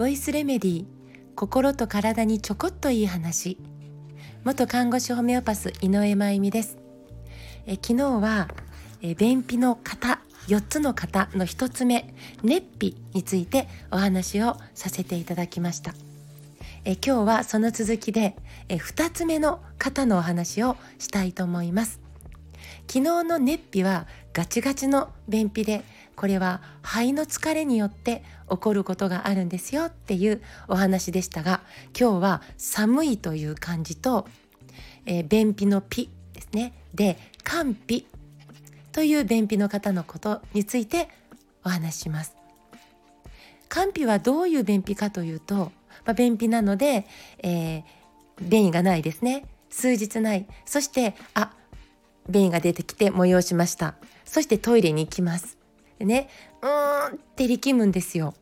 [0.00, 0.86] ボイスレメディ
[1.36, 3.58] 心と体にちょこっといい話。
[4.44, 6.78] 元看護師ホメオパス井上真由美です。
[7.66, 8.48] え昨日は
[9.02, 15.92] え便秘の型4つの型の1つ目熱費についてお話をさせていただきました。
[16.86, 18.36] え今日はその続きで
[18.70, 22.00] え2つ目の型のお話をしたいと思います。
[22.88, 25.82] 昨日の熱費はガチガチの便秘で
[26.20, 31.62] これは肺の疲れによって起こることがあるんですよっていうお話でしたが
[31.98, 34.28] 今日は寒いという漢字と、
[35.06, 36.74] えー、便秘のピですね。
[36.92, 38.04] で寒脾
[38.92, 41.08] という便秘の方のことについて
[41.64, 42.36] お話しします。
[43.70, 45.72] 寒脾はどういう便秘かというと、
[46.04, 47.06] まあ、便秘なので、
[47.38, 47.82] えー、
[48.42, 49.46] 便意がないですね。
[49.70, 50.46] 数日ない。
[50.66, 51.54] そしてあ
[52.28, 53.94] 便意が出てきて催しました。
[54.26, 55.59] そしてトイレに行きます。
[56.00, 56.28] でね
[56.62, 58.34] うーんって力むんですよ。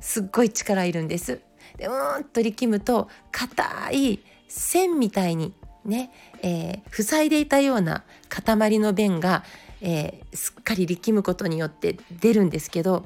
[0.00, 1.40] すっごい力いるんです。
[1.76, 5.52] でうーんと力むと硬い線みたいに
[5.84, 9.42] ね、えー、塞いでいたような塊の便が、
[9.80, 13.04] えー、すっかり力むことによって出るんですけど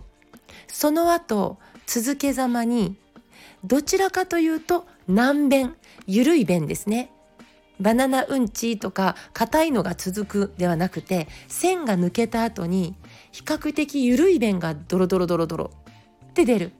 [0.69, 2.97] その後続けざまに
[3.65, 5.75] どちらかというと軟便
[6.07, 7.11] 緩い便ですね。
[7.81, 12.95] バナナうんちとか硬いのが続くではなくて線が抜けた後に
[13.37, 15.71] 比較的緩い便がドロドロドロドロ。
[16.31, 16.73] って出る。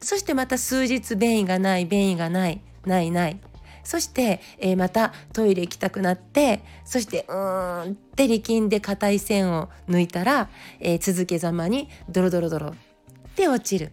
[0.00, 3.38] そしてまた数日便意がない便意がないないない。
[3.84, 10.48] そして、えー、またトイレ行きたくなってそしてうーんって力んで硬い線を抜いたら、
[10.80, 12.66] えー、続けざまにドロドロドロ。
[12.70, 12.72] っ
[13.36, 13.92] て落ちる。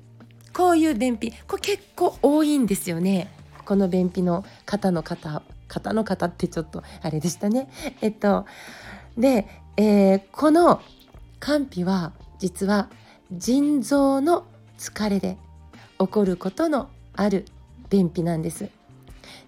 [0.54, 1.32] こういう便秘。
[1.48, 3.32] これ結構多いんですよね。
[3.64, 5.44] この便秘の方の方。
[5.68, 7.70] 方の方ってちょっとあれでしたね。
[8.02, 8.48] えっと
[9.16, 9.46] で、
[9.78, 10.82] えー、この
[11.40, 12.90] 肝脾は実は
[13.32, 14.46] 腎臓の
[14.78, 15.38] 疲れで
[16.00, 17.46] 起こることのある
[17.90, 18.70] 便秘なんです。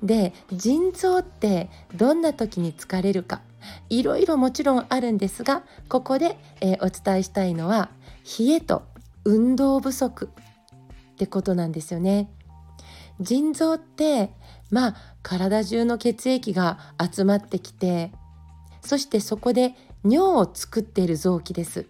[0.04, 3.42] で腎臓ってどんな時に疲れるか
[3.90, 7.90] いろいろもちろんあるんですがここで、えー、お伝えしたいのは
[8.40, 8.84] 冷えと
[9.26, 10.30] 運動不足
[11.14, 12.30] ってことなんですよね。
[13.20, 14.32] 腎臓って
[14.72, 18.12] まあ体中の血液が集まってきて
[18.90, 21.86] そしてそこで尿を作っている臓器です。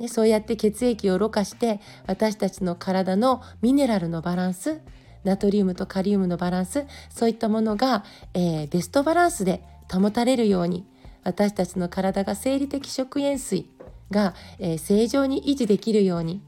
[0.00, 4.80] でそうやって血液をろ過して私たちの体のミネラルのバランス
[5.22, 10.86] ナトリウムとカリウムのバランスそういったものが、えー、ベストバランスで保たれるように
[11.24, 13.68] 私たちの体が生理的食塩水
[14.10, 16.40] が、えー、正常に維持できるように、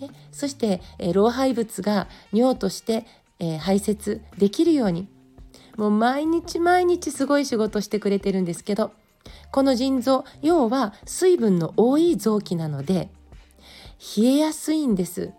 [0.00, 3.04] ね、そして、えー、老廃物が尿として、
[3.38, 5.10] え排泄できるように
[5.76, 8.92] もう毎日毎日すごい仕事してくれてるんですけど
[9.50, 13.10] この腎臓要は水分の多い臓器なので
[14.16, 15.32] 冷えやすいんです。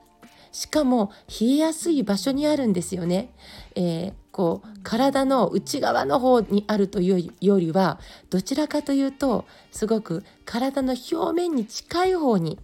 [0.52, 3.32] しかも冷えやすい場所にあるんですよね、
[3.76, 8.00] えー、こう体の内側の方にあるというよりは
[8.32, 12.58] どちらかというとすごく体の表面に近い方に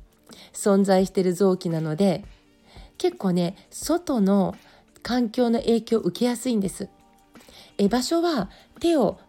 [0.54, 2.26] 存在している臓器なので
[2.98, 4.56] 結構ね外の
[5.04, 6.90] 環境の影響を受けやすいんです。
[7.78, 9.20] え場所は手を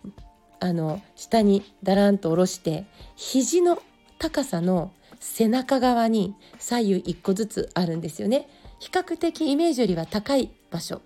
[0.61, 3.83] あの下にだらんと下ろして肘の
[4.19, 8.49] 高さの背中側に左右1個ずつあるんですよね。
[8.79, 11.01] 比較的イメージよりは高い場所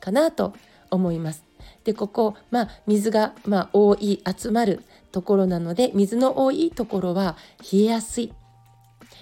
[0.00, 0.54] かなと
[0.90, 1.44] 思います。
[1.84, 4.82] でここ、まあ、水が、まあ、多い集まる
[5.12, 7.36] ところなので水の多いところは
[7.72, 8.32] 冷えやすい。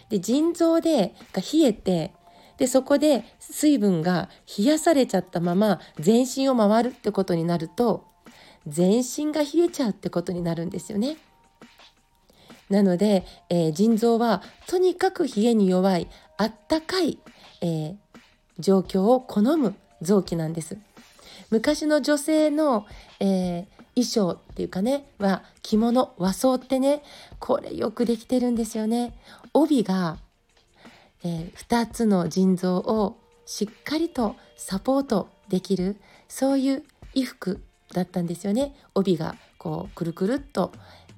[0.08, 2.12] で腎臓でが冷えて
[2.58, 8.04] でそこで水分が冷やされちゃったまま全身を回るってことになると
[8.66, 11.16] 全身が冷えちゃうってことになるんですよね。
[12.68, 17.18] なので、えー、腎臓はとにかく冷えに弱いあったかい、
[17.62, 17.96] えー、
[18.58, 20.76] 状況を好む臓器なんです。
[21.50, 22.86] 昔の女性の、
[23.20, 27.02] えー、衣装っていうかねは着物和装ってね
[27.38, 29.14] これよくできてるんですよね。
[29.54, 30.18] 帯が
[31.24, 35.96] えー、2つの腎臓をしっかりとサポートできる
[36.28, 36.84] そういう
[37.14, 37.62] 衣服
[37.94, 38.74] だったんですよね。
[38.94, 40.72] 帯がこうくるくるっと、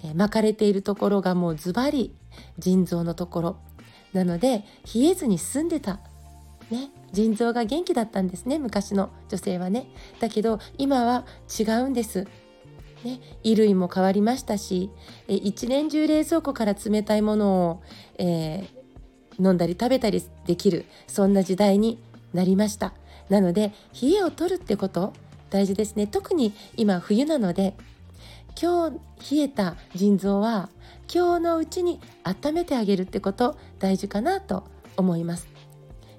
[0.05, 2.15] えー、巻かれているところがもうズバリ
[2.59, 3.57] 腎臓のところ。
[4.13, 6.01] なので冷えずに済んでた、
[6.71, 8.59] ね、腎臓が元気だったんですね。
[8.59, 9.87] 昔の女性はね。
[10.21, 11.27] だけど今は
[11.59, 12.27] 違うんです。
[13.05, 14.91] ね、衣類も変わりましたし、
[15.27, 17.83] え一年中冷蔵庫から冷たいものを、
[18.19, 18.80] えー、
[19.41, 21.99] 飲んだり食べたりできるそんな時代に
[22.33, 22.93] なりました。
[23.29, 25.13] なので冷えを取るってこと
[25.51, 26.07] 大事ですね。
[26.07, 27.75] 特に今冬なので
[28.61, 30.69] 今日冷えた腎臓は
[31.13, 34.65] 今日のうちに温めてあげるってこと大事かなと
[34.97, 35.49] 思います。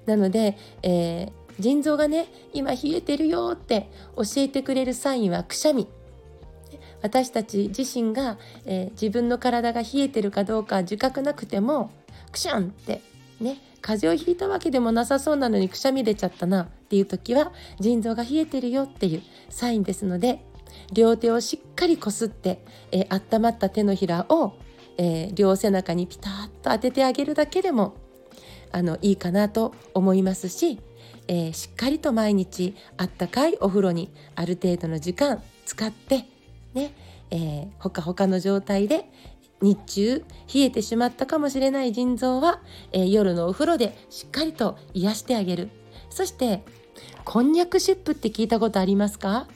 [0.06, 1.28] なので、え
[1.60, 5.86] 腎臓がね今冷えてるよって教えてくれるサインはくしゃみ。
[7.02, 11.90] 私たち自身が、えー、自分の体が冷えてるかどうか自覚なくても
[12.30, 13.02] くしゃんって
[13.42, 20.44] ね風邪をひいたわけでもなさそうなのにくしゃみ出ちゃったなっていう時は腎臓が冷えてるよっていうサインですので
[20.92, 24.54] 両手をしっかりこすって、えー、温まった手のひらを、
[24.98, 27.94] えー、両背中にピタッと当ててあげるだけでも
[28.70, 30.80] あのいいかなと思いますし、
[31.28, 36.26] えー、しっかりと毎日あったかいお風呂にある程度の時間使って
[36.74, 36.94] ね、
[37.30, 39.10] えー、ほかほかの状態で
[39.62, 42.60] 日中冷えてしまったかもしれない腎臓は、
[42.92, 45.70] えー、夜のお風呂でしっかりと癒してあげる
[46.10, 46.62] そして
[47.24, 49.46] こんにゃくシップって聞いたことありますか？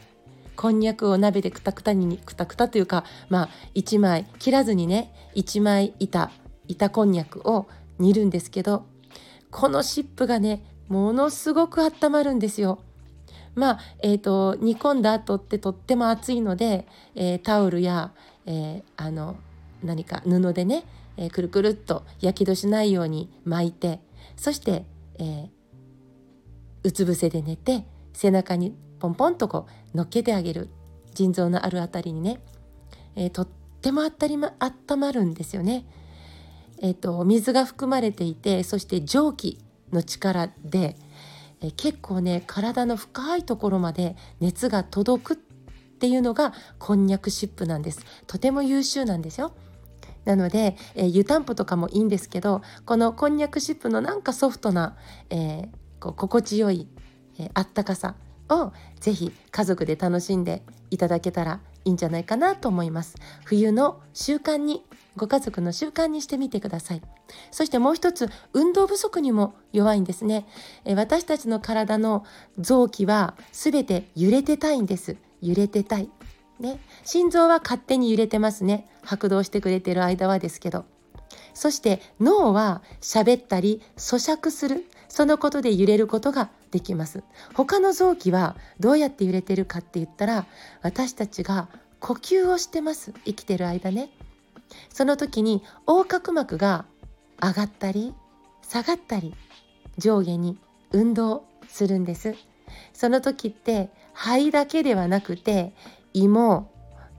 [0.57, 6.31] こんにゃくを鍋でくたくたにくたくたというかまあ1枚切らずにね1枚板
[6.67, 7.67] 板こんにゃくを
[7.99, 8.87] 煮るんですけど
[9.51, 12.79] このシップがねものすごく温まるんですよ。
[13.55, 18.13] まあえーと、煮込んだ後ってとっても熱いので、えー、タオルや、
[18.45, 19.37] えー、あの
[19.83, 20.85] 何か布でね、
[21.17, 24.01] えー、くるくるっとやけどしないように巻いて
[24.37, 24.85] そして、
[25.19, 25.49] え
[26.83, 30.69] うつ伏せで寝て背中にポンポンとこう乗っけてあげる。
[31.17, 32.39] 腎臓のあるあたりにね、
[33.17, 33.49] えとっ
[33.81, 35.87] てもあったり、ま、温まるんですよね。
[36.83, 39.59] えーと、水が含まれていてそして蒸気
[39.93, 40.97] の力で、
[41.63, 48.05] えー、結構ね体の深いところまで熱が届くっていうのがこんにゃくシップなんです。
[48.27, 49.55] とても優秀なんですよ。
[50.27, 54.97] なので、えー、湯たんぽとかもいいんですけどこのこんにゃくシップのなんかソフトな、
[55.31, 55.69] えー、
[55.99, 56.89] こう心地よい、
[57.39, 58.17] えあったかさ
[58.51, 63.15] をぜひ家族で楽しんでいただけたらいいんじゃないかなと思います。
[63.45, 64.83] 冬の習慣に
[65.17, 67.03] ご家族の習慣にしてみてください。
[67.51, 70.47] そしてもう一つ運動不足にも弱いんですね。
[70.85, 72.25] え私たちの体の
[72.59, 75.17] 臓器は全て揺れてたいんです。
[75.41, 76.11] 揺れてたい。
[76.61, 76.81] ね。
[77.05, 78.89] 心臓は勝手に揺れてますね。
[79.03, 80.85] 拍動してくれてる間はですけど。
[81.55, 84.85] そして脳は喋ったり咀嚼する。
[85.09, 87.23] そのことで揺れることができます。
[87.55, 90.47] 他の臓器はどうやって揺れてるかって言ったら
[90.83, 91.69] 私たちが
[92.01, 93.13] 呼吸をしてます。
[93.25, 94.11] 生きてる間ね。
[94.91, 96.85] その時に横隔膜が
[97.41, 98.15] 上がったり
[98.63, 99.35] 下がったり
[99.99, 100.59] 上下に
[100.91, 102.35] 運動するんです。
[102.93, 105.73] その時って肺だけではなくて
[106.17, 106.73] 胃も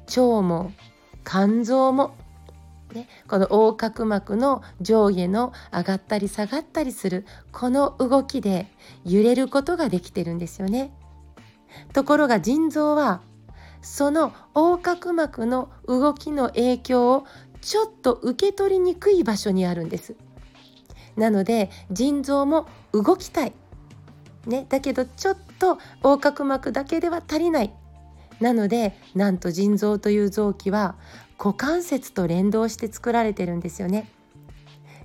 [0.08, 0.72] 腸も
[1.24, 2.16] 肝臓も、
[2.96, 8.66] ね、この横隔膜の上下の上がったり下がったりするこの動きで
[9.06, 10.92] 揺れることができてるんですよね。
[11.94, 13.22] ところが腎臓は
[13.84, 17.26] その横隔膜の動きの影響を
[17.62, 20.16] ちょっと受け取りにくい場所にあるんです。
[21.16, 23.54] なので腎臓も動きたい、
[24.48, 27.72] ね、だけどちょっと横隔膜だけでは足りない。
[28.40, 30.96] なのでなんと腎臓という臓器は
[31.38, 34.10] 股関節と連動して作られてるんですよね。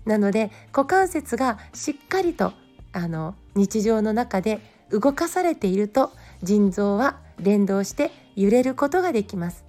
[0.04, 2.52] なので股関節がしっかりと
[2.92, 6.12] あの日常の中で動かされていると
[6.42, 9.64] 腎臓は連動して揺れることができます。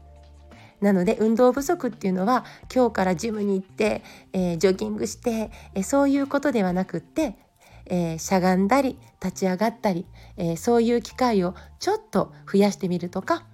[0.81, 2.43] なので運動不足っていうのは
[2.73, 7.37] 今日からジムに行って、えー、ジョギングして、えー、そういうことではなくって、
[7.85, 13.45] えー、しゃがんだり立ち上がったり、えそういう機会をちょっと増やしてみるとか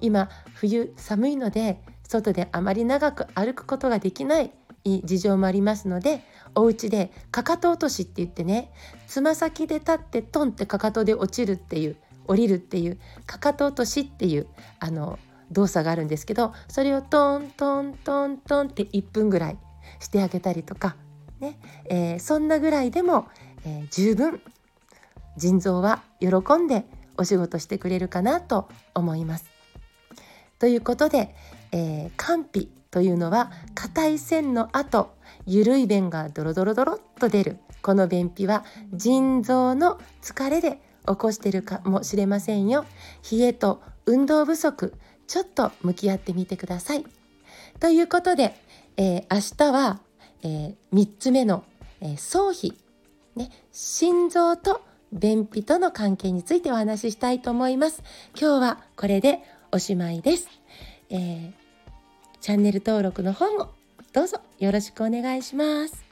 [0.00, 4.52] 今冬寒いので外であまり長く歩くことができない
[5.04, 6.22] 事情もありますので
[6.54, 8.70] お家でかかと落としって言ってね
[9.08, 11.96] つま先で立ってトンってかかとで落ちるっていう
[12.28, 14.46] 降りるっていうかかと落としっていう
[14.78, 15.18] あの
[15.50, 19.58] 動作があるんですけどそれをトントントントンって1分ぐらい
[20.00, 20.96] してあげたりとか、
[21.40, 23.28] ねえー、そんなぐらいでも、
[23.64, 24.40] えー、十分
[25.36, 26.84] 腎臓は喜んで
[27.16, 29.55] お仕事してくれるかなと思います。
[30.58, 31.34] ということで、
[31.72, 35.14] えー、肝脾というのは硬い線の後
[35.46, 42.84] 緩い便がドロドロドロっと出るこの便秘は腎臓の疲れで起こしているかもしれませんよ
[43.30, 44.94] 冷えと運動不足
[45.26, 47.04] ちょっと向き合ってみてください。
[47.80, 48.54] ということで、
[48.96, 50.00] えー、明日は、
[50.42, 51.64] えー、3つ目の、
[52.00, 52.72] えー、総費、
[53.34, 54.82] ね、心臓と
[55.12, 58.02] 便秘との関係についてお話ししたいと思います。
[58.38, 59.40] 今日はこれで
[59.76, 60.48] おしまいです。
[61.10, 61.52] えー、
[62.40, 63.74] チャンネル登録の方も
[64.14, 66.05] どうぞよろしくお願いします。